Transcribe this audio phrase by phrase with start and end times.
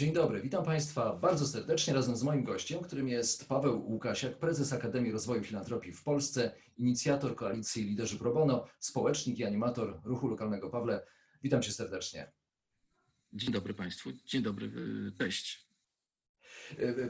[0.00, 4.72] Dzień dobry, witam Państwa bardzo serdecznie razem z moim gościem, którym jest Paweł Łukasiak, prezes
[4.72, 10.70] Akademii Rozwoju Filantropii w Polsce, inicjator koalicji Liderzy Pro Bono, społecznik i animator ruchu lokalnego.
[10.70, 11.06] Pawle,
[11.42, 12.32] witam Cię serdecznie.
[13.32, 14.72] Dzień dobry Państwu, dzień dobry,
[15.18, 15.66] cześć.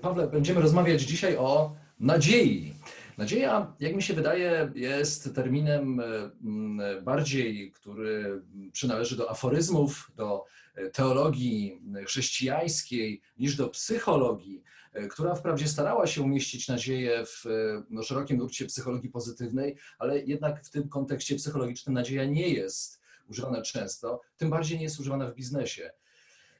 [0.03, 2.75] Pawle, będziemy rozmawiać dzisiaj o nadziei.
[3.21, 10.45] Nadzieja, jak mi się wydaje, jest terminem mm, bardziej, który przynależy do aforyzmów, do
[10.93, 14.63] teologii chrześcijańskiej niż do psychologii,
[15.11, 17.45] która wprawdzie starała się umieścić nadzieję w
[17.91, 23.63] no, szerokim nurcie psychologii pozytywnej, ale jednak w tym kontekście psychologicznym nadzieja nie jest używana
[23.63, 25.91] często, tym bardziej nie jest używana w biznesie.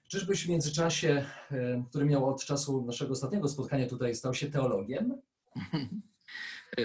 [0.09, 1.25] Czyżbyś w międzyczasie,
[1.89, 5.21] który miał od czasu naszego ostatniego spotkania tutaj, stał się teologiem?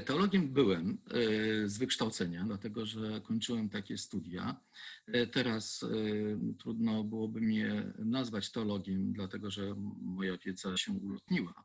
[0.06, 4.62] Teologiem byłem e, z wykształcenia, dlatego że kończyłem takie studia.
[5.08, 11.64] E, teraz e, trudno byłoby mnie nazwać teologiem, dlatego że moja wiedza się ulotniła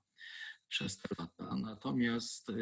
[0.69, 1.57] przez te lata.
[1.57, 2.53] Natomiast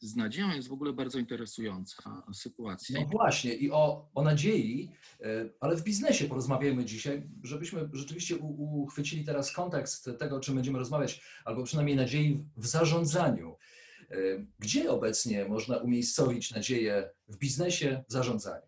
[0.00, 3.00] z nadzieją jest w ogóle bardzo interesująca sytuacja.
[3.00, 4.90] No właśnie i o, o nadziei,
[5.60, 11.22] ale w biznesie porozmawiajmy dzisiaj, żebyśmy rzeczywiście uchwycili teraz kontekst tego, o czym będziemy rozmawiać,
[11.44, 13.56] albo przynajmniej nadziei w zarządzaniu.
[14.58, 18.66] Gdzie obecnie można umiejscowić nadzieję w biznesie, w zarządzaniu?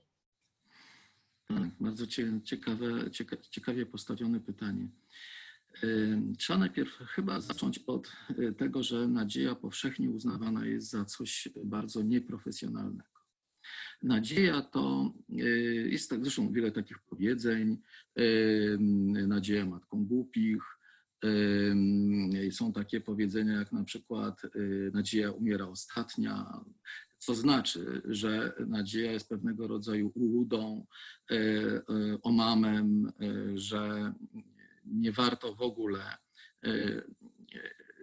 [1.48, 2.06] Tak, bardzo
[2.44, 3.10] ciekawe,
[3.50, 4.88] ciekawie postawione pytanie.
[6.38, 12.02] Trzeba najpierw chyba zacząć od e, tego, że nadzieja powszechnie uznawana jest za coś bardzo
[12.02, 13.14] nieprofesjonalnego.
[14.02, 15.34] Nadzieja to e,
[15.88, 17.78] jest tak, zresztą wiele takich powiedzeń,
[19.26, 20.73] nadzieja matką głupich,
[22.50, 26.60] są takie powiedzenia jak na przykład y, nadzieja umiera ostatnia,
[27.18, 30.86] co znaczy, że nadzieja jest pewnego rodzaju ułudą,
[31.30, 31.82] e, e,
[32.22, 33.12] omamem,
[33.54, 34.12] że
[34.84, 36.00] nie warto w ogóle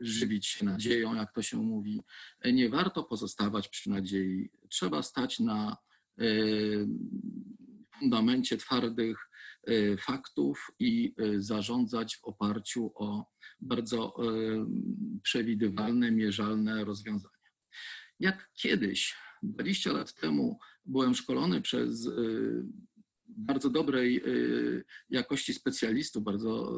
[0.01, 2.01] żywić się nadzieją, jak to się mówi.
[2.53, 4.49] Nie warto pozostawać przy nadziei.
[4.69, 5.77] Trzeba stać na
[7.99, 9.30] fundamencie twardych
[9.99, 13.25] faktów i e, zarządzać w oparciu o
[13.61, 14.65] bardzo e,
[15.23, 17.35] przewidywalne, mierzalne rozwiązania.
[18.19, 22.09] Jak kiedyś, 20 lat temu, byłem szkolony przez
[23.27, 24.23] bardzo dobrej
[25.09, 26.73] jakości specjalistów, bardzo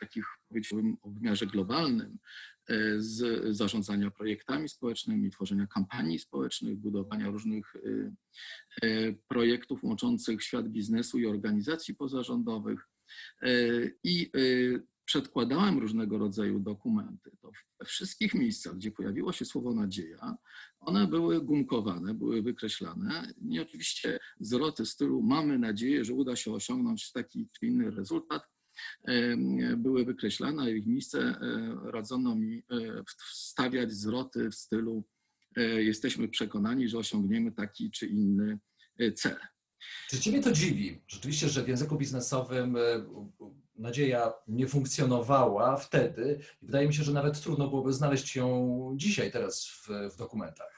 [0.00, 2.18] takich powiedziałbym o wymiarze globalnym,
[2.96, 8.12] z zarządzania projektami społecznymi, tworzenia kampanii społecznych, budowania różnych y,
[8.84, 12.88] y, projektów łączących świat biznesu i organizacji pozarządowych.
[14.04, 14.30] I
[15.04, 17.30] przedkładałem różnego rodzaju dokumenty.
[17.40, 17.50] To
[17.80, 20.36] we wszystkich miejscach, gdzie pojawiło się słowo nadzieja,
[20.80, 23.32] one były gumkowane, były wykreślane.
[23.48, 28.42] I oczywiście zwroty stylu mamy nadzieję, że uda się osiągnąć taki czy inny rezultat,
[29.76, 35.04] były wykreślane, a ich miejsce e, radzono mi e, wstawiać zwroty w stylu
[35.78, 38.58] jesteśmy przekonani, że osiągniemy taki czy inny
[39.14, 39.36] cel.
[40.10, 41.02] Czy Ciebie to dziwi?
[41.08, 42.76] Rzeczywiście, że w języku biznesowym
[43.74, 46.40] nadzieja nie funkcjonowała wtedy.
[46.62, 50.75] Wydaje mi się, że nawet trudno byłoby znaleźć ją dzisiaj, teraz w, w dokumentach.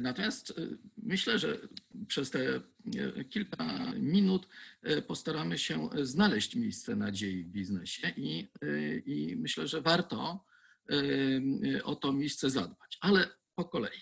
[0.00, 0.54] Natomiast e,
[0.96, 1.58] myślę, że
[2.08, 4.48] przez te e, kilka minut
[4.82, 8.48] e, postaramy się znaleźć miejsce nadziei w biznesie i,
[9.06, 10.44] i myślę, że warto
[11.84, 12.98] o to miejsce zadbać.
[13.00, 14.00] Ale po kolei.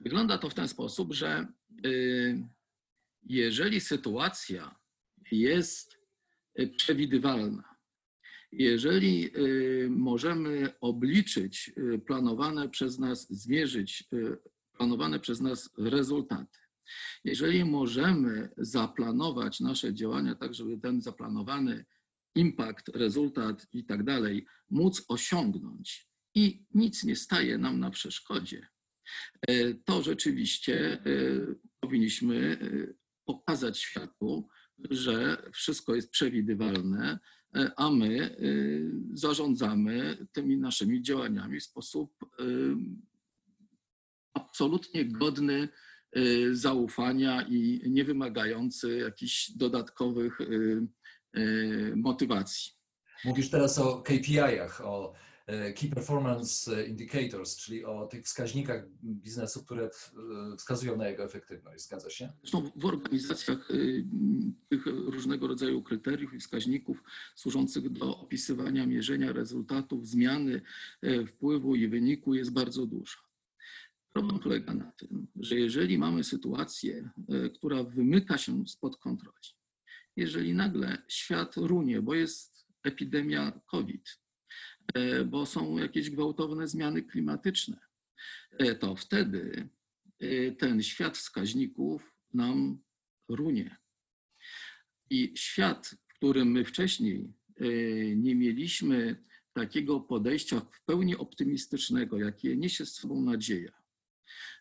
[0.00, 1.46] Wygląda to w ten sposób, że
[3.24, 4.78] jeżeli sytuacja
[5.32, 5.98] jest
[6.76, 7.76] przewidywalna,
[8.52, 9.30] jeżeli
[9.88, 11.72] możemy obliczyć
[12.06, 14.04] planowane przez nas, zmierzyć
[14.76, 16.58] planowane przez nas rezultaty.
[17.24, 21.84] Jeżeli możemy zaplanować nasze działania tak, żeby ten zaplanowany
[22.34, 28.66] impact, rezultat i tak dalej móc osiągnąć i nic nie staje nam na przeszkodzie,
[29.48, 31.00] e, to rzeczywiście e,
[31.80, 32.94] powinniśmy e,
[33.24, 34.48] pokazać światu,
[34.90, 37.18] że wszystko jest przewidywalne,
[37.76, 38.36] a my
[39.12, 42.12] zarządzamy tymi naszymi działaniami w sposób
[44.34, 45.68] absolutnie godny
[46.16, 50.86] y, zaufania i nie wymagający jakichś dodatkowych y,
[51.36, 52.72] y, motywacji.
[53.24, 55.12] Mówisz teraz o KPI-ach, o
[55.46, 59.90] e, Key Performance Indicators, czyli o tych wskaźnikach biznesu, które e,
[60.56, 61.84] wskazują na jego efektywność.
[61.84, 62.32] Zgadza się?
[62.40, 63.68] Zresztą w organizacjach
[64.68, 67.02] tych różnego rodzaju kryteriów i wskaźników
[67.34, 70.62] służących do opisywania, mierzenia rezultatów, zmiany
[71.04, 73.16] y, wpływu i wyniku jest bardzo dużo.
[74.14, 77.10] Problem polega na tym, że jeżeli mamy sytuację,
[77.46, 79.48] y, która wymyka się spod kontroli,
[80.16, 84.20] jeżeli nagle świat runie, bo jest epidemia COVID,
[84.98, 87.80] y, bo są jakieś gwałtowne zmiany klimatyczne,
[88.62, 89.68] y, to wtedy
[90.58, 92.82] ten świat wskaźników nam
[93.28, 93.76] runie.
[95.10, 97.32] I świat, w którym my wcześniej
[98.16, 103.83] nie mieliśmy takiego podejścia w pełni optymistycznego, jakie niesie z sobą nadzieja,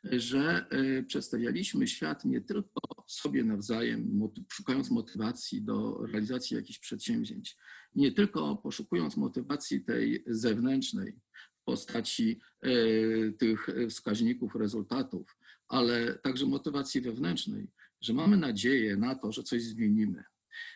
[0.04, 7.57] że y, przedstawialiśmy świat nie tylko sobie nawzajem, szukając motywacji do realizacji jakichś przedsięwzięć,
[7.95, 11.19] nie tylko poszukując motywacji tej zewnętrznej
[11.62, 15.38] w postaci y, tych wskaźników, rezultatów,
[15.68, 17.68] ale także motywacji wewnętrznej,
[18.01, 20.24] że mamy nadzieję na to, że coś zmienimy,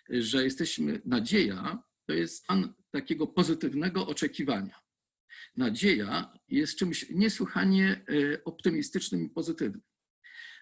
[0.09, 4.86] że jesteśmy, nadzieja to jest stan takiego pozytywnego oczekiwania.
[5.57, 9.81] Nadzieja jest czymś niesłychanie e, optymistycznym i pozytywnym.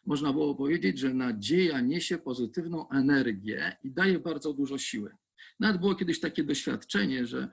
[0.06, 5.16] Można było powiedzieć, że nadzieja niesie pozytywną energię i daje bardzo dużo siły.
[5.60, 7.50] Nawet było kiedyś takie doświadczenie, że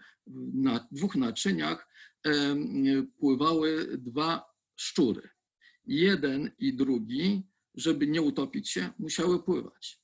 [0.54, 1.88] na dwóch naczyniach
[3.18, 4.44] pływały dwa
[4.76, 5.28] szczury
[5.84, 7.42] jeden i drugi,
[7.74, 10.02] żeby nie utopić się, musiały pływać.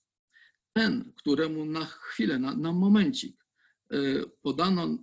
[0.73, 3.45] Ten, któremu na chwilę, na, na momencik
[3.91, 3.97] e,
[4.43, 4.99] podano e,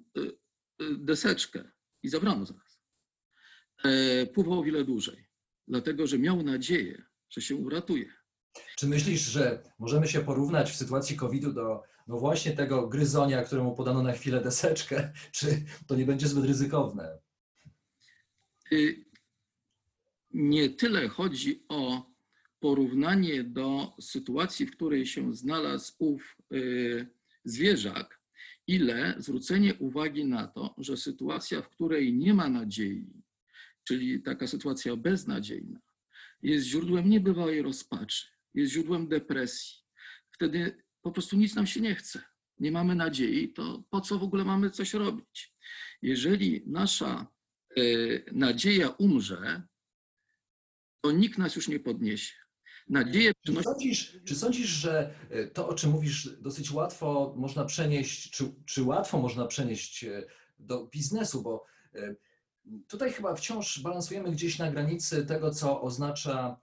[0.97, 1.71] deseczkę
[2.05, 2.79] i zabrano zaraz,
[3.83, 5.27] e, pływał o wiele dłużej,
[5.67, 8.13] dlatego że miał nadzieję, że się uratuje.
[8.77, 13.75] Czy myślisz, że możemy się porównać w sytuacji COVID-u do no właśnie tego gryzonia, któremu
[13.75, 15.13] podano na chwilę deseczkę?
[15.37, 17.17] Czy to nie będzie zbyt ryzykowne?
[18.71, 19.05] Y,
[20.31, 22.11] Nie tyle chodzi o
[22.59, 27.07] porównanie do sytuacji, w której się znalazł ów y,
[27.43, 28.19] zwierzak,
[28.67, 33.23] ile zwrócenie uwagi na to, że sytuacja, w której nie ma nadziei,
[33.83, 35.79] czyli taka sytuacja beznadziejna,
[36.41, 39.75] jest źródłem niebywałej rozpaczy, jest źródłem depresji.
[40.31, 42.21] Wtedy po prostu nic nam się nie chce.
[42.59, 45.53] Nie mamy nadziei, to po co w ogóle mamy coś robić?
[46.01, 47.27] Jeżeli nasza
[47.77, 49.63] y, nadzieja umrze,
[51.01, 52.44] to nikt nas już nie podniesie.
[52.89, 57.65] Nadzieję Czy przynosi sądzisz, czy sądzisz, że e, to, o czym mówisz, dosyć łatwo można
[57.65, 60.23] przenieść, czy, czy łatwo można przenieść e,
[60.59, 61.41] do biznesu?
[61.41, 61.65] Bo
[61.95, 62.15] e,
[62.87, 66.59] tutaj chyba wciąż balansujemy gdzieś na granicy tego, co oznacza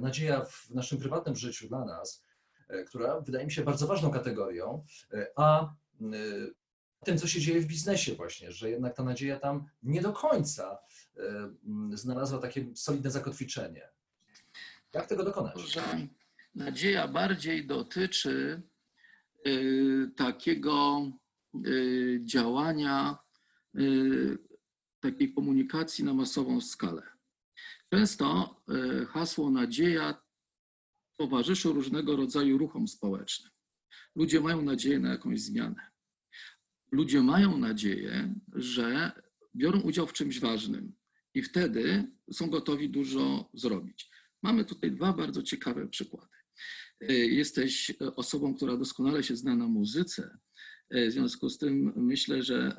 [0.00, 2.24] nadzieja w naszym prywatnym życiu dla nas,
[2.86, 4.84] która wydaje mi się bardzo ważną kategorią,
[5.36, 5.74] a
[7.04, 10.78] tym, co się dzieje w biznesie właśnie, że jednak ta nadzieja tam nie do końca
[11.94, 13.88] znalazła takie solidne zakotwiczenie.
[14.94, 15.54] Jak tego dokonać?
[16.54, 18.62] nadzieja bardziej dotyczy
[19.46, 21.06] y, takiego
[21.66, 23.18] y, działania,
[23.78, 24.38] y,
[25.00, 27.02] takiej komunikacji na masową skalę.
[27.90, 28.56] Często
[29.08, 30.22] hasło nadzieja
[31.16, 33.52] towarzyszy różnego rodzaju ruchom społecznym.
[34.16, 35.90] Ludzie mają nadzieję na jakąś zmianę.
[36.92, 39.12] Ludzie mają nadzieję, że
[39.56, 40.92] biorą udział w czymś ważnym
[41.34, 44.10] i wtedy są gotowi dużo zrobić.
[44.42, 46.28] Mamy tutaj dwa bardzo ciekawe przykłady.
[47.02, 50.38] Y, Jesteś osobą, która doskonale się zna na muzyce.
[50.94, 52.76] Y, W związku z tym myślę, że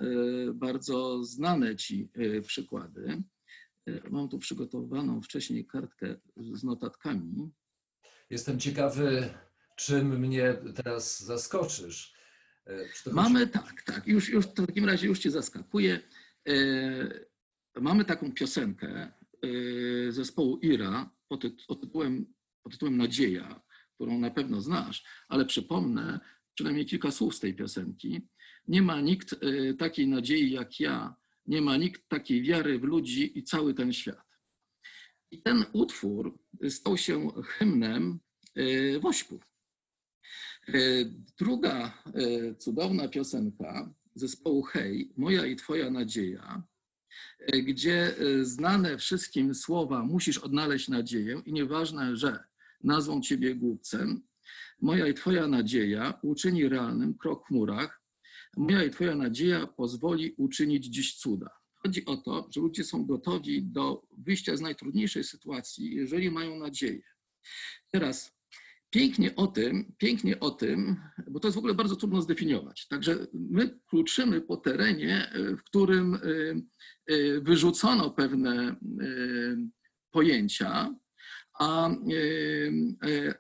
[0.54, 2.10] bardzo znane ci
[2.48, 3.24] przykłady.
[4.12, 7.52] Mam tu przygotowaną wcześniej kartkę z notatkami.
[8.30, 9.34] Jestem ciekawy,
[9.76, 12.14] czym mnie teraz zaskoczysz.
[12.68, 14.08] E, Mamy tak, tak.
[14.08, 16.00] Już, już w takim razie już cię zaskakuję.
[16.50, 17.26] Y,
[17.82, 19.12] Mamy taką piosenkę
[20.10, 22.26] zespołu Ira pod, tyt- pod, tytułem,
[22.64, 23.62] pod tytułem Nadzieja,
[23.96, 26.20] którą na pewno znasz, ale przypomnę
[26.54, 28.22] przynajmniej kilka słów z tej piosenki.
[28.68, 33.38] Nie ma nikt y, takiej nadziei jak ja, nie ma nikt takiej wiary w ludzi
[33.40, 34.28] i cały ten świat.
[35.32, 38.20] I ten utwór stał się hymnem
[38.58, 39.40] y, Wośpu.
[40.70, 42.04] Y, Druga
[42.60, 46.64] cudowna piosenka zespołu Hej, Moja i Twoja nadzieja,
[47.54, 52.44] gdzie y, znane wszystkim słowa musisz odnaleźć nadzieję i nieważne, że
[52.84, 54.24] nazwą Ciebie głupcem,
[54.82, 58.02] moja i Twoja nadzieja uczyni realnym krok w murach,
[58.58, 61.50] moja i Twoja nadzieja pozwoli uczynić dziś cuda.
[61.76, 67.02] Chodzi o to, że ludzie są gotowi do wyjścia z najtrudniejszej sytuacji, jeżeli mają nadzieję.
[67.92, 68.36] Teraz
[68.94, 70.96] pięknie o tym, pięknie o tym,
[71.28, 72.88] bo to jest w ogóle bardzo trudno zdefiniować.
[72.88, 76.64] Także my kluczymy po terenie, y, w którym y,
[77.12, 78.76] y, wyrzucono pewne
[80.12, 80.96] pojęcia,
[81.60, 81.90] a,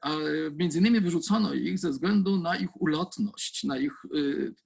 [0.02, 0.12] a
[0.56, 3.94] między innymi wyrzucono ich ze względu na ich ulotność, na, ich,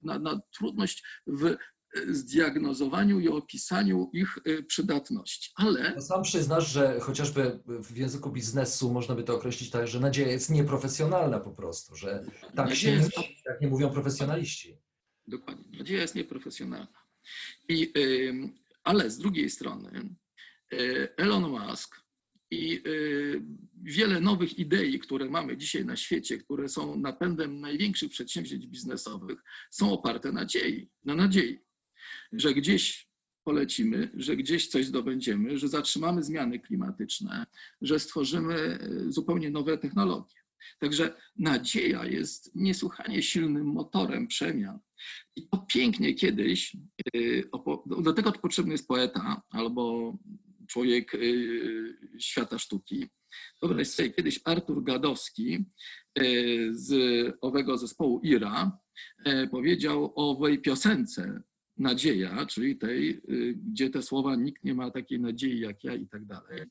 [0.02, 1.56] na, na trudność w
[2.08, 5.50] zdiagnozowaniu i opisaniu ich przydatności.
[5.54, 6.00] Ale.
[6.00, 10.50] Sam przyznasz, że chociażby w języku biznesu można by to określić tak, że nadzieja jest
[10.50, 14.78] nieprofesjonalna po prostu, że tak się jest, nie, tak nie mówią profesjonaliści.
[15.26, 15.78] Dokładnie.
[15.78, 17.04] Nadzieja jest nieprofesjonalna.
[17.68, 17.92] I,
[18.84, 20.16] ale z drugiej strony
[21.16, 21.96] Elon Musk
[22.50, 22.82] i
[23.82, 29.92] wiele nowych idei, które mamy dzisiaj na świecie, które są napędem największych przedsięwzięć biznesowych, są
[29.92, 31.58] oparte na nadziei, na nadziei
[32.32, 33.08] że gdzieś
[33.48, 37.46] polecimy, że gdzieś coś zdobędziemy, że zatrzymamy zmiany klimatyczne,
[37.80, 38.78] że stworzymy e,
[39.12, 40.36] zupełnie nowe technologie.
[40.78, 44.78] Także nadzieja jest niesłychanie silnym motorem przemian.
[45.36, 47.20] I to pięknie kiedyś, e,
[47.86, 50.12] do tego potrzebny jest poeta albo
[50.66, 51.18] człowiek e,
[52.20, 53.06] świata sztuki.
[53.62, 55.64] Wyobraź sobie, kiedyś Artur Gadowski
[56.70, 56.90] z
[57.40, 58.78] owego zespołu IRA
[59.50, 61.42] powiedział o owej piosence
[61.78, 66.08] nadzieja, czyli tej, y, gdzie te słowa nikt nie ma takiej nadziei jak ja i
[66.08, 66.62] tak dalej,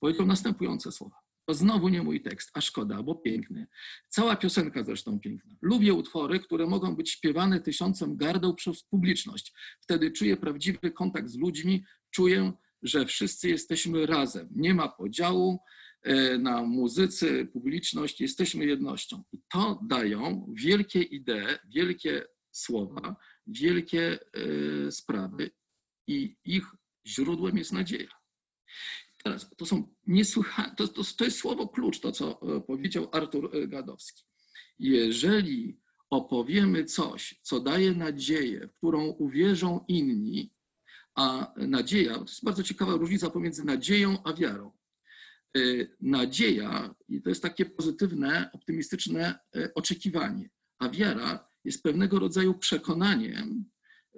[0.00, 1.16] powiedział następujące słowa.
[1.48, 3.66] To znowu nie mój tekst, a szkoda, bo piękny.
[4.08, 5.56] Cała piosenka zresztą piękna.
[5.62, 9.52] Lubię utwory, które mogą być śpiewane tysiącem gardeł przez publiczność.
[9.80, 14.48] Wtedy czuję prawdziwy kontakt z ludźmi, czuję, że wszyscy jesteśmy razem.
[14.50, 15.58] Nie ma podziału
[16.02, 19.22] e, na muzycy, publiczność, jesteśmy jednością.
[19.32, 23.16] I to dają wielkie idee, wielkie słowa,
[23.48, 24.18] wielkie
[24.86, 25.50] e, sprawy
[26.06, 26.64] i ich
[27.06, 28.10] źródłem jest nadzieja.
[29.24, 33.56] Teraz to są niesłychane, to, to, to jest słowo klucz, to co e, powiedział Artur
[33.56, 34.24] e, Gadowski.
[34.78, 40.52] Jeżeli opowiemy coś, co daje nadzieję, w którą uwierzą inni,
[41.14, 44.72] a nadzieja, to jest bardzo ciekawa różnica pomiędzy nadzieją a wiarą.
[46.00, 49.38] Nadzieja i to jest takie pozytywne, optymistyczne
[49.74, 53.64] oczekiwanie, a wiara jest pewnego rodzaju przekonaniem,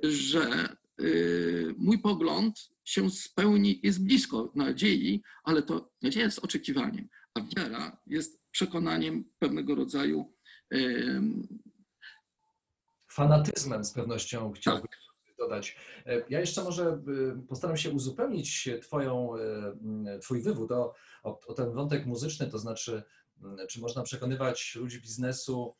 [0.02, 7.40] że y, mój pogląd się spełni, jest blisko nadziei, ale to nadzieja jest oczekiwaniem, a
[7.56, 10.34] wiara jest przekonaniem pewnego rodzaju.
[13.08, 15.36] Fanatyzmem z pewnością chciałbym tak.
[15.38, 15.76] dodać.
[16.06, 17.02] E, ja jeszcze może
[17.42, 19.36] y, postaram się uzupełnić twoją,
[20.16, 23.02] y, Twój wywód o, o, o ten wątek muzyczny, to znaczy,
[23.68, 25.74] czy można przekonywać ludzi biznesu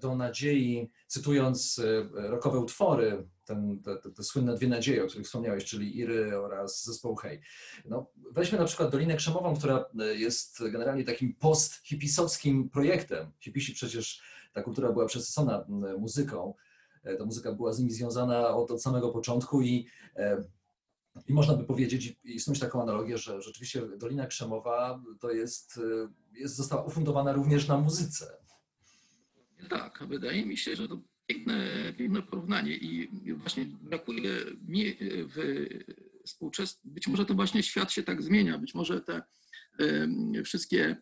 [0.00, 5.26] do nadziei, cytując e, rokowe utwory, ten, te, te, te, słynne dwie nadzieje, o których
[5.26, 7.40] wspomniałeś, czyli Iry oraz zespołu Hej.
[7.84, 13.32] No, weźmy na przykład Dolinę Krzemową, która e, jest generalnie takim post-hipisowskim projektem.
[13.40, 15.64] Hipisi przecież, ta kultura była przesycona
[15.98, 16.54] muzyką,
[17.18, 19.86] ta muzyka była z nimi związana od, od samego początku i
[21.26, 25.80] i można by powiedzieć, i snuć taką analogię, że rzeczywiście Dolina Krzemowa to jest,
[26.32, 28.41] jest, została ufundowana również na muzyce.
[29.68, 31.66] Tak, wydaje mi się, że to piękne,
[31.98, 34.30] piękne porównanie i właśnie brakuje
[34.68, 35.66] mi w
[36.26, 39.22] współczesnym, być może to właśnie świat się tak zmienia, być może te
[40.44, 40.96] wszystkie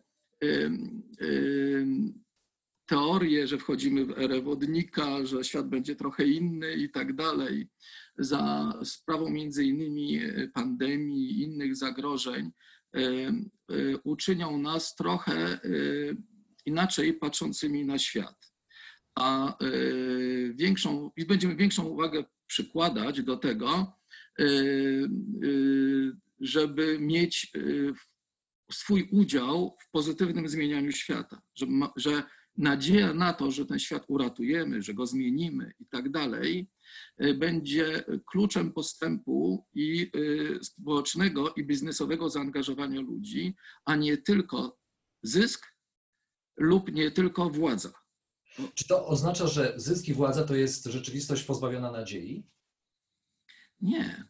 [2.85, 7.67] teorie, że wchodzimy w erę wodnika, że świat będzie trochę inny i tak dalej,
[8.17, 10.19] za sprawą między innymi
[10.53, 12.51] pandemii i innych zagrożeń,
[14.03, 15.59] uczynią nas trochę
[16.65, 18.50] inaczej patrzącymi na świat
[19.15, 19.67] a e,
[20.53, 23.97] większą, i będziemy większą uwagę przykładać do tego,
[24.39, 24.47] e, e,
[26.39, 27.51] żeby mieć
[28.71, 32.23] swój udział w pozytywnym zmienianiu świata, że, że
[32.57, 36.69] nadzieja na to, że ten świat uratujemy, że go zmienimy i tak dalej,
[37.35, 40.11] będzie kluczem postępu i
[40.61, 44.79] społecznego i biznesowego zaangażowania ludzi, a nie tylko
[45.23, 45.65] zysk
[46.57, 48.00] lub nie tylko władza.
[48.75, 52.43] Czy to oznacza, że zysk i władza to jest rzeczywistość pozbawiona nadziei?
[53.81, 54.25] Nie,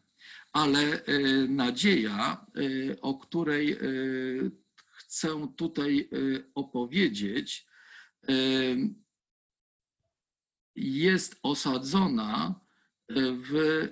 [0.52, 4.50] ale y, nadzieja, y, o której y,
[4.96, 6.08] chcę tutaj
[6.54, 7.66] opowiedzieć,
[10.76, 12.60] jest osadzona
[13.50, 13.88] w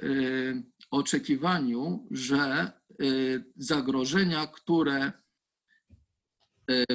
[0.90, 2.72] oczekiwaniu, że
[3.56, 5.12] zagrożenia, które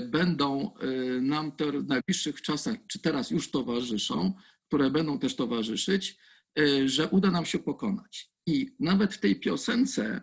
[0.01, 0.87] będą e,
[1.21, 4.33] nam w najbliższych czasach, czy teraz już towarzyszą,
[4.67, 6.17] które będą też towarzyszyć,
[6.59, 8.31] e, że uda nam się pokonać.
[8.45, 10.21] I nawet w tej piosence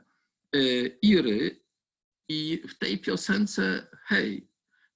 [1.02, 1.64] Iry
[2.28, 4.48] i w tej piosence Hej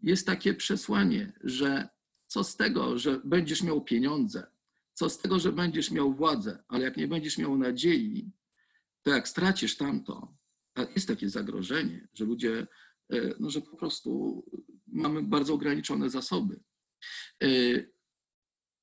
[0.03, 1.89] jest takie przesłanie, że
[2.27, 4.47] co z tego, że będziesz miał pieniądze,
[4.95, 8.33] co z tego, że będziesz miał władzę, ale jak nie będziesz miał nadziei,
[9.03, 10.37] to jak stracisz tamto,
[10.75, 12.67] a jest takie zagrożenie, że ludzie,
[13.41, 14.43] no, że po prostu
[14.87, 16.61] mamy bardzo ograniczone zasoby.
[17.43, 17.49] E,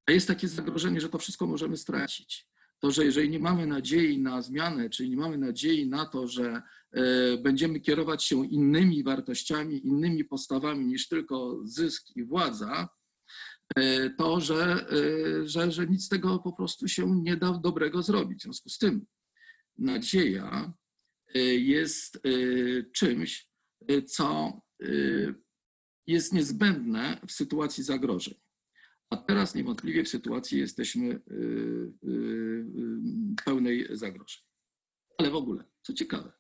[0.06, 2.48] A jest takie zagrożenie, że to wszystko możemy stracić.
[2.80, 6.62] To, że jeżeli nie mamy nadziei na zmianę, czyli nie mamy nadziei na to, że
[6.92, 12.90] e, będziemy kierować się innymi wartościami, innymi postawami niż tylko zysk i władza,
[13.76, 14.88] e, to, że,
[15.42, 18.40] e, że, że nic z tego po prostu się nie da dobrego zrobić.
[18.40, 19.06] W związku z tym
[19.78, 20.74] nadzieja
[21.36, 22.20] e, jest e,
[22.92, 23.53] czymś, e,
[24.06, 24.88] co e,
[26.08, 28.34] jest niezbędne w sytuacji zagrożeń.
[29.10, 31.20] A teraz niewątpliwie w sytuacji jesteśmy y,
[32.04, 32.66] y, y,
[33.46, 34.44] pełnej zagrożeń.
[35.18, 36.32] Ale w ogóle, co ciekawe,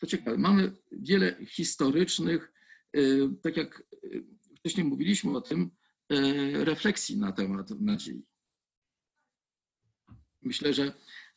[0.00, 2.52] co ciekawe, mamy wiele historycznych,
[2.96, 4.24] y, tak jak y,
[4.58, 5.70] wcześniej mówiliśmy o tym,
[6.12, 8.26] y, refleksji na temat nadziei.
[10.42, 10.92] Myślę, że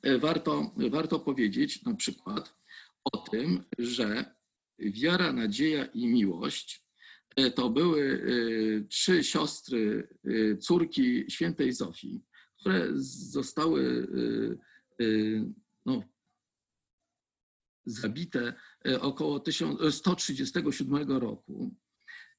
[0.06, 2.56] y, warto, warto powiedzieć na przykład
[3.04, 4.36] o tym, że
[4.82, 6.82] wiara, nadzieja i miłość
[7.36, 8.24] E, to były
[8.82, 12.22] e, trzy siostry, e, córki świętej Zofii,
[12.60, 14.08] które zostały
[15.86, 16.04] no,
[17.86, 18.54] zabite
[19.00, 21.76] około 1000 137 roku.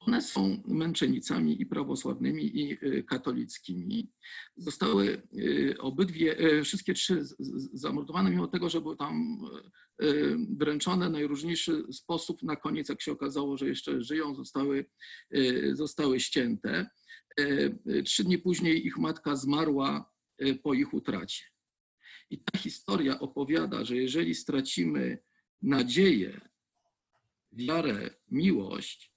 [0.00, 4.12] One są męczennicami i prawosławnymi, i katolickimi.
[4.56, 5.22] Zostały
[5.78, 7.24] obydwie, wszystkie trzy
[7.72, 9.40] zamordowane, mimo tego, że były tam
[10.38, 12.42] dręczone w najróżniejszy sposób.
[12.42, 14.84] Na koniec, jak się okazało, że jeszcze żyją, zostały,
[15.30, 16.90] e, zostały ścięte.
[17.38, 20.12] E, Trzy dni później ich matka zmarła
[20.62, 21.44] po ich utracie.
[22.30, 25.18] I ta historia opowiada, że jeżeli stracimy
[25.62, 26.40] nadzieję,
[27.52, 29.14] wiarę, miłość,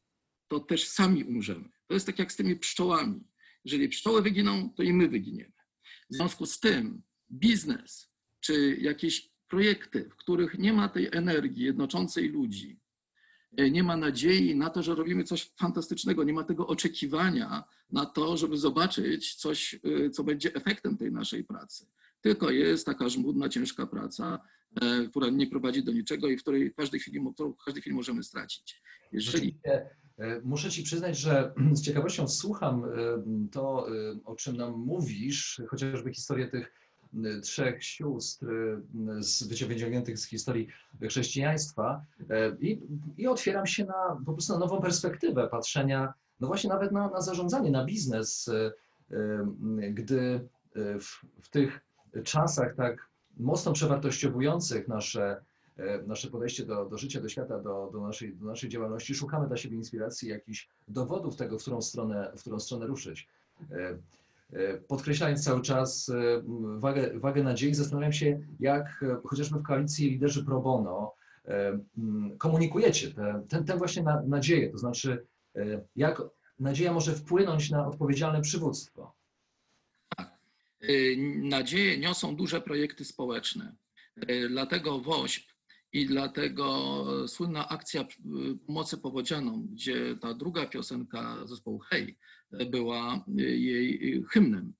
[0.48, 1.70] to też sami umrzemy.
[1.88, 3.22] To jest tak jak z tymi pszczołami.
[3.66, 5.54] Jeżeli pszczoły wyginą, to i my wyginiemy.
[6.10, 12.30] W związku z tym biznes czy jakieś projekty, w których nie ma tej energii jednoczącej
[12.30, 12.80] ludzi,
[13.58, 18.06] e, nie ma nadziei na to, że robimy coś fantastycznego, nie ma tego oczekiwania na
[18.06, 21.86] to, żeby zobaczyć coś, e, co będzie efektem tej naszej pracy.
[22.22, 24.40] Tylko jest taka żmudna, ciężka praca,
[24.82, 27.20] e, która nie prowadzi do niczego i w której w każdej chwili,
[27.60, 28.82] w każdej chwili możemy stracić.
[29.12, 29.60] Jeżeli
[30.44, 32.84] Muszę Ci przyznać, że z ciekawością słucham
[33.52, 33.88] to,
[34.26, 36.72] o czym nam mówisz, chociażby historię tych
[37.44, 40.68] trzech sióstr e, z wyciągniętych z historii
[41.02, 42.82] chrześcijaństwa e, i,
[43.18, 47.22] i otwieram się na po prostu na nową perspektywę patrzenia, no właśnie nawet na, na
[47.22, 48.72] zarządzanie, na biznes, e,
[49.12, 50.48] e, gdy
[51.00, 51.82] w, w tych
[52.24, 55.42] czasach tak mocno przewartościowujących nasze
[56.08, 59.58] nasze podejście do, do życia, do świata, do, do, naszej, do naszej działalności, szukamy dla
[59.58, 63.28] siebie inspiracji, jakichś dowodów tego, w którą stronę, w którą stronę ruszyć.
[64.54, 66.42] E, Podkreślając cały czas e,
[66.80, 72.36] wagę, wagę nadziei, zastanawiam się, jak e, chociażby w koalicji liderzy pro bono e, m,
[72.38, 73.12] komunikujecie
[73.68, 75.26] tę właśnie na, nadzieję, to znaczy
[75.96, 76.22] jak
[76.60, 79.16] nadzieja może wpłynąć na odpowiedzialne przywództwo.
[80.84, 83.76] Y, nadzieje niosą duże projekty społeczne.
[84.50, 85.55] Dlatego WOŚP
[85.96, 88.06] i dlatego słynna akcja y,
[88.68, 92.18] pomocy powodzianom, gdzie ta druga piosenka zespołu Hej
[92.72, 94.74] była y, jej y, hymnem.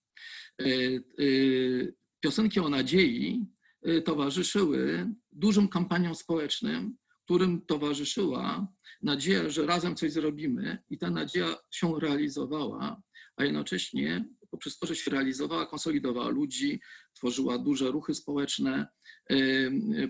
[0.62, 3.46] Y, y, Piosenki o nadziei
[3.88, 8.68] y, towarzyszyły dużym kampaniom społecznym, którym towarzyszyła
[9.02, 13.02] nadzieja, że razem coś zrobimy i ta nadzieja się realizowała,
[13.38, 16.82] a jednocześnie poprzez to, że się realizowała, konsolidowała ludzi,
[17.14, 18.95] tworzyła duże ruchy społeczne, y, y,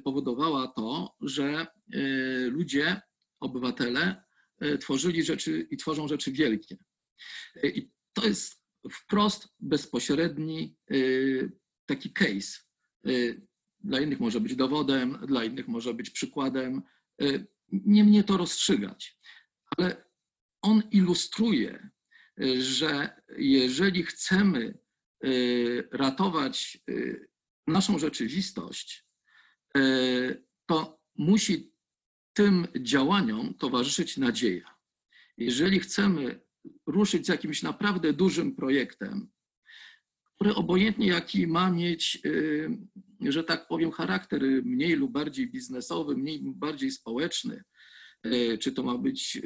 [0.03, 3.01] powodowała to, że y, ludzie,
[3.39, 4.23] obywatele
[4.63, 6.77] y, tworzyli rzeczy i tworzą rzeczy wielkie.
[7.63, 11.51] Y, I to jest wprost bezpośredni y,
[11.85, 12.59] taki case.
[13.07, 13.41] Y,
[13.79, 16.81] Dla innych może być dowodem, dla innych może być przykładem.
[17.21, 19.17] Y, Nie mnie to rozstrzygać,
[19.77, 20.05] ale
[20.61, 21.89] on ilustruje,
[22.41, 24.77] y, że jeżeli chcemy
[25.25, 27.27] y, ratować y,
[27.67, 29.04] naszą rzeczywistość, y,
[30.65, 31.75] to musi
[32.33, 34.75] tym działaniom towarzyszyć nadzieja.
[35.37, 36.41] Jeżeli chcemy
[36.87, 39.29] ruszyć z jakimś naprawdę dużym projektem,
[40.35, 42.69] który obojętnie jaki ma mieć, y,
[43.21, 47.63] że tak powiem, charakter mniej lub bardziej biznesowy, mniej lub bardziej społeczny,
[48.25, 49.41] y, czy to ma być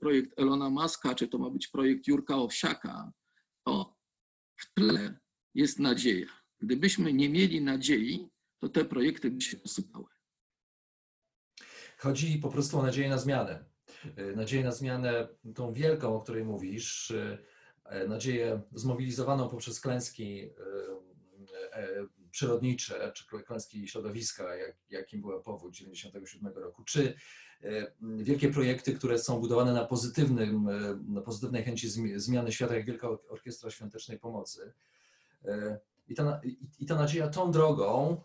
[0.00, 3.12] projekt Elona Muska, czy to ma być projekt Jurka Owsiaka,
[3.66, 3.96] to
[4.56, 5.18] w tle
[5.54, 6.28] jest nadzieja.
[6.60, 8.28] Gdybyśmy nie mieli nadziei,
[8.60, 10.06] to te projekty by się posypały.
[11.98, 13.64] Chodzi po prostu o nadzieję na zmianę.
[14.16, 21.78] e, nadzieję na zmianę, tą wielką, o której mówisz, e, nadzieję zmobilizowaną poprzez klęski e,
[21.78, 27.14] e, przyrodnicze, czy klęski środowiska, jak, jakim była powódź 97 roku, czy
[27.62, 32.74] e, wielkie projekty, które są budowane na, pozytywnym, e, na pozytywnej chęci zmi- zmiany świata,
[32.76, 34.72] jak Wielka Orkiestra Świątecznej Pomocy.
[36.08, 36.40] I ta,
[36.78, 38.22] i- ta nadzieja tą drogą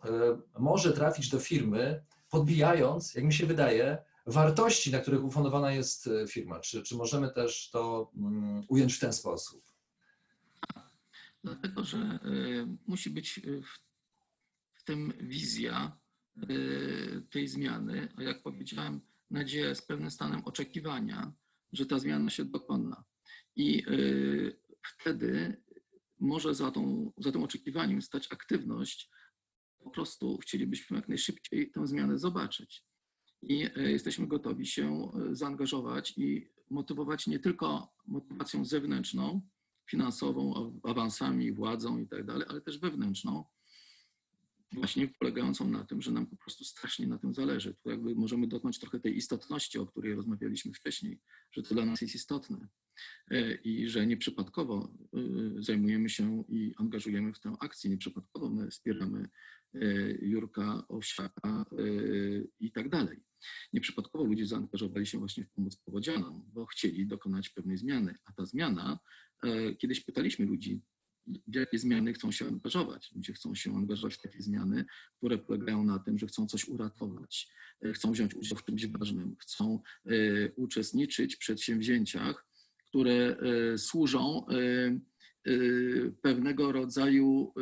[0.56, 6.08] e, może trafić do firmy, podbijając, jak mi się wydaje, wartości, na których ufundowana jest
[6.08, 6.60] e, firma.
[6.60, 9.72] Czy, czy możemy też to mm, ująć w ten sposób?
[11.44, 12.20] Dlatego, że e,
[12.88, 13.40] musi być
[14.74, 15.98] w, tym wizja
[17.30, 21.32] tej zmiany, a jak powiedziałem, nadzieja jest pewnym stanem oczekiwania,
[21.74, 23.04] że ta zmiana się dokona.
[23.56, 23.84] I
[25.00, 25.62] wtedy
[26.22, 29.10] może za, tą, za tym oczekiwaniem stać aktywność.
[29.84, 32.84] Po prostu chcielibyśmy jak najszybciej tę zmianę zobaczyć.
[33.42, 39.42] I e, jesteśmy gotowi się e, zaangażować i motywować nie tylko motywacją zewnętrzną,
[39.90, 43.46] finansową, aw- awansami, władzą i tak ale też wewnętrzną,
[44.72, 47.76] właśnie polegającą na tym, że nam po prostu strasznie na tym zależy.
[47.84, 51.20] Tu jakby możemy dotknąć trochę tej istotności, o której rozmawialiśmy wcześniej,
[51.52, 52.68] że to dla nas jest istotne
[53.64, 55.20] i że nieprzypadkowo e,
[55.64, 58.50] zajmujemy się i angażujemy w tę akcję, nieprzypadkowo.
[58.50, 59.30] My wspieramy
[59.74, 59.80] e,
[60.22, 61.84] Jurka Owsiaka e,
[62.60, 63.20] i tak dalej.
[63.74, 68.46] Nieprzypadkowo ludzie zaangażowali się właśnie w pomoc powodzianom, bo chcieli dokonać pewnej zmiany, a ta
[68.46, 69.00] zmiana
[69.44, 70.82] E, Kiedyś pytaliśmy ludzi,
[71.28, 73.12] w jakie zmiany chcą się angażować.
[73.16, 74.86] Ludzie chcą się angażować w takie zmiany,
[75.18, 77.50] które polegają na tym, że chcą coś uratować,
[77.82, 80.12] e, chcą wziąć udział w czymś ważnym, chcą e,
[80.56, 82.46] uczestniczyć w przedsięwzięciach,
[82.92, 85.52] które e, służą e, e,
[86.22, 87.54] pewnego rodzaju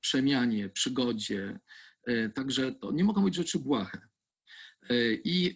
[0.00, 1.58] przemianie, przygodzie.
[2.34, 4.00] Także to nie mogą być rzeczy błahe.
[5.24, 5.54] I,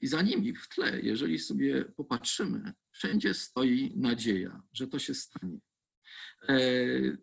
[0.00, 5.58] I za nimi w tle, jeżeli sobie popatrzymy, wszędzie stoi nadzieja, że to się stanie.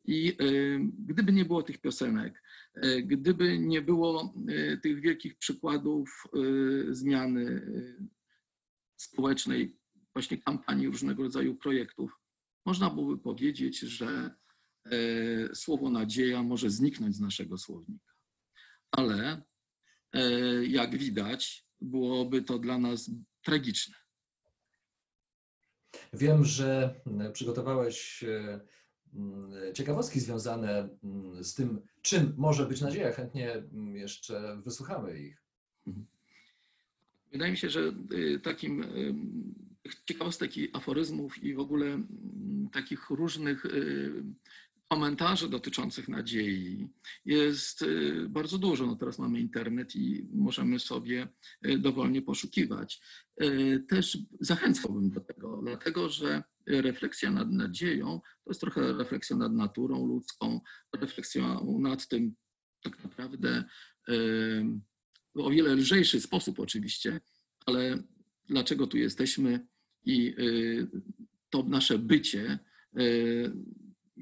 [0.06, 0.38] I
[1.08, 2.44] gdyby nie było tych piosenek,
[3.04, 4.34] gdyby nie było
[4.84, 6.24] tych wielkich przykładów
[6.90, 7.62] zmiany
[8.98, 9.80] społecznej,
[10.14, 12.20] właśnie kampanii różnego rodzaju projektów,
[12.66, 14.36] można byłoby powiedzieć, że
[14.86, 18.14] e, słowo nadzieja może zniknąć z naszego słownika.
[18.92, 19.42] Ale
[20.14, 20.22] e,
[20.66, 23.96] jak widać, byłoby to dla nas tragiczne.
[26.14, 27.02] Wiem, że
[27.34, 28.60] przygotowałeś e,
[29.74, 30.90] ciekawostki związane
[31.42, 33.12] z tym, czym może być nadzieja.
[33.12, 35.44] Chętnie jeszcze wysłuchamy ich.
[37.32, 37.94] Wydaje mi się, że
[38.44, 38.84] takim
[40.06, 44.24] ciekawostek i aforyzmów i w ogóle mm, takich różnych y,
[44.88, 46.90] komentarzy dotyczących nadziei
[47.26, 48.86] jest y, bardzo dużo.
[48.86, 51.28] No teraz mamy internet i możemy sobie
[51.68, 53.02] y, dowolnie poszukiwać.
[53.90, 60.08] Też zachęcałbym do tego, dlatego że refleksja nad nadzieją to jest trochę refleksja nad naturą
[60.08, 60.62] ludzką,
[60.96, 62.36] refleksją nad tym
[62.84, 63.64] tak naprawdę
[64.08, 67.22] w o wiele lżejszy sposób oczywiście,
[67.66, 68.04] ale
[68.46, 69.68] dlaczego tu jesteśmy
[70.06, 70.88] i y,
[71.50, 72.60] to nasze bycie,
[73.00, 73.52] y,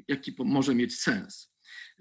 [0.08, 1.54] jaki może mieć sens.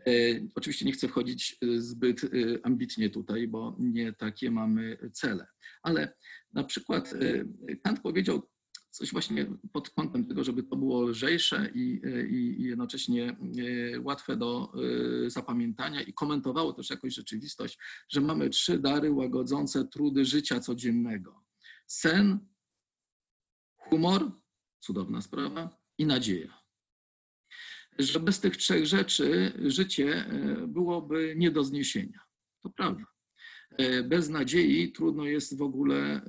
[0.08, 2.20] Y, Oczywiście nie chcę wchodzić zbyt
[2.62, 5.46] ambitnie tutaj, bo nie takie mamy cele.
[5.82, 6.14] Ale
[6.52, 7.14] na przykład
[7.82, 8.42] Kant powiedział
[8.90, 13.36] coś właśnie pod kątem tego, żeby to było lżejsze i, i jednocześnie
[14.02, 14.72] łatwe do
[15.26, 21.44] zapamiętania i komentowało też jakoś rzeczywistość, że mamy trzy dary łagodzące trudy życia codziennego.
[21.86, 22.38] Sen,
[23.90, 24.31] humor,
[24.81, 26.62] cudowna sprawa, i nadzieja.
[27.99, 32.20] Że bez tych trzech rzeczy życie e, byłoby nie do zniesienia.
[32.62, 33.05] To prawda.
[33.79, 36.22] E, Bez nadziei trudno jest w ogóle e,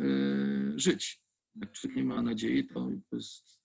[0.76, 1.24] żyć.
[1.56, 3.58] Jak człowiek nie ma nadziei, to jest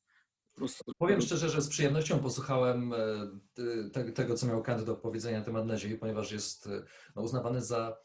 [0.55, 0.93] prostu.
[0.99, 2.95] Powiem szczerze, że z przyjemnością posłuchałem
[4.15, 6.69] tego, co miał Kant do powiedzenia na temat nadziei, ponieważ jest
[7.17, 7.97] no, uznawany za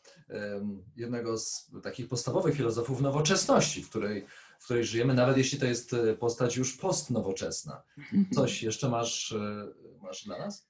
[0.96, 4.26] jednego z takich podstawowych filozofów nowoczesności, w której,
[4.60, 7.82] w której żyjemy, nawet jeśli to jest e, postać już postnowoczesna.
[8.36, 9.68] Coś jeszcze masz, e,
[10.02, 10.68] masz dla nas?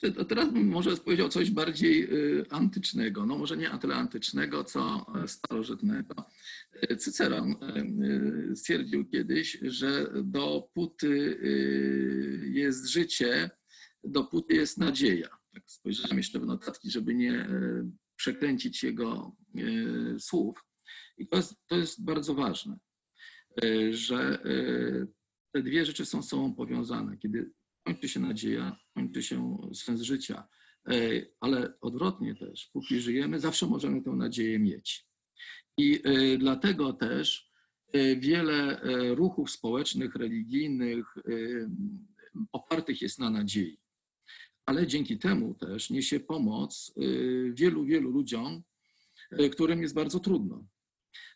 [0.00, 4.64] Czy To teraz bym może powiedział coś bardziej y, antycznego, no może nie tyle antycznego,
[4.64, 6.24] co e, starożytnego.
[6.72, 11.38] E, Cyceron e, stwierdził kiedyś, że dopóty
[12.52, 13.50] jest życie,
[14.04, 15.28] dopóty jest nadzieja.
[15.54, 19.60] Tak spojrzałem jeszcze w notatki, żeby nie e, przekręcić jego e,
[20.20, 20.64] słów.
[21.18, 22.78] I to jest, to jest bardzo ważne,
[23.64, 25.06] e, że e,
[25.52, 27.18] te dwie rzeczy są z sobą powiązane.
[27.18, 27.50] Kiedy
[27.86, 30.48] kończy się nadzieja, kończy się sens życia.
[30.88, 30.92] E,
[31.40, 35.06] Ale odwrotnie też, póki żyjemy, zawsze możemy tę nadzieję mieć.
[35.78, 36.02] I
[36.38, 37.50] dlatego też
[38.16, 38.80] wiele
[39.14, 41.14] ruchów społecznych, religijnych
[42.52, 43.78] opartych jest na nadziei.
[44.66, 46.94] Ale dzięki temu też niesie pomoc
[47.52, 48.62] wielu, wielu ludziom,
[49.52, 50.66] którym jest bardzo trudno.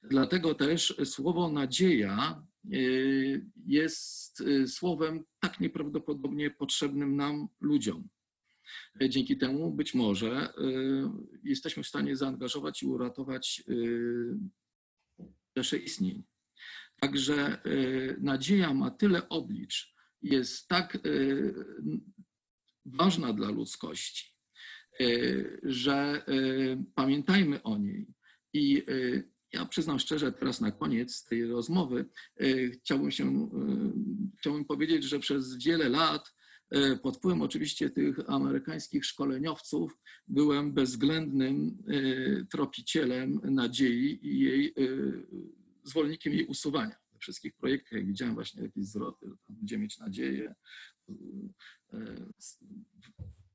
[0.03, 2.43] Dlatego też słowo nadzieja
[2.75, 8.09] y, jest y, słowem tak nieprawdopodobnie potrzebnym nam ludziom.
[9.09, 10.53] Dzięki temu być może y,
[11.45, 13.65] jesteśmy w stanie zaangażować i uratować
[15.57, 16.25] rzesze istnień.
[17.01, 17.63] Także
[18.21, 20.99] nadzieja ma tyle oblicz, jest tak
[22.85, 24.35] ważna dla ludzkości,
[25.63, 26.25] że
[26.95, 28.07] pamiętajmy o niej.
[28.53, 28.83] I
[29.57, 32.07] ja przyznam szczerze, teraz na koniec tej rozmowy
[32.41, 33.25] y, chciałbym się,
[34.35, 36.35] y, chciałbym powiedzieć, że przez wiele lat
[36.75, 41.79] y, pod wpływem oczywiście tych amerykańskich szkoleniowców byłem bezwzględnym
[42.51, 44.75] tropicielem nadziei i jej
[45.85, 46.97] zwolennikiem jej usuwania.
[47.13, 50.55] We wszystkich projektach, jak widziałem właśnie jakieś zwroty, będziemy mieć nadzieję.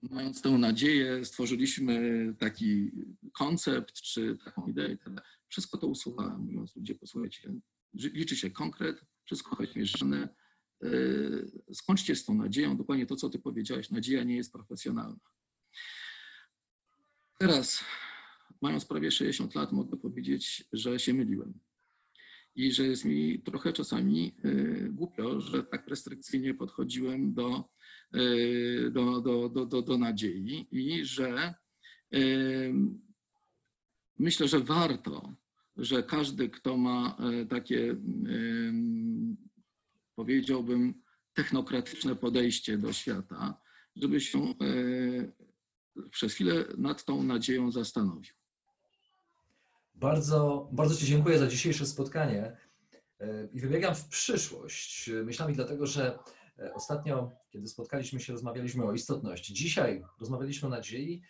[0.02, 2.92] Mając tę nadzieję, stworzyliśmy taki
[3.34, 4.98] koncept czy taką ideę.
[5.52, 7.54] Wszystko to usuwałem, mówiąc ludzie, posłuchajcie,
[7.94, 10.30] liczy się konkret, wszystko choć mierzone.
[10.82, 15.20] Yy, Skończcie z tą nadzieją, dokładnie to, co ty powiedziałeś, nadzieja nie jest profesjonalna.
[17.40, 17.84] Teraz,
[18.62, 21.60] mając prawie 60 lat, mogę powiedzieć, że się myliłem.
[22.56, 27.70] I że jest mi trochę czasami yy, głupio, że tak restrykcyjnie podchodziłem do,
[28.14, 31.54] yy, do, do, do, do, do nadziei i że
[34.22, 35.36] myślę, że warto,
[35.82, 39.38] że każdy, kto ma e, takie, em,
[40.16, 40.94] powiedziałbym,
[41.34, 43.62] technokratyczne podejście do świata,
[43.96, 44.50] żeby się e,
[46.10, 48.34] przez chwilę nad tą nadzieją zastanowił.
[49.96, 52.58] Bardzo, bardzo Ci dziękuję za dzisiejsze spotkanie
[53.20, 56.20] e, i wybiegam w przyszłość e, myślami, dlatego że
[56.60, 59.54] e, ostatnio, kiedy spotkaliśmy się, rozmawialiśmy o istotności.
[59.54, 61.22] Dzisiaj rozmawialiśmy o nadziei.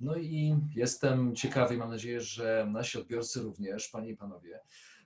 [0.00, 4.60] No i jestem ciekawy, mam nadzieję, że nasi odbiorcy również, Panie i Panowie,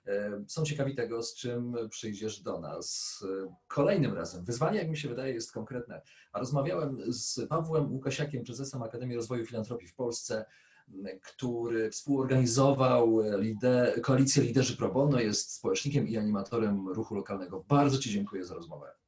[0.07, 4.45] e, są ciekawi tego, z czym przyjdziesz do nas e, kolejnym razem.
[4.45, 6.01] Wyzwanie, jak mi się wydaje, jest konkretne.
[6.31, 10.45] A rozmawiałem z Pawłem Łukasiakiem, prezesem Akademii Rozwoju Filantropii w Polsce,
[11.21, 17.65] który współorganizował lider, koalicję Liderzy Pro Bono, jest społecznikiem i animatorem ruchu lokalnego.
[17.67, 19.02] Bardzo Ci dziękuję za rozmowę.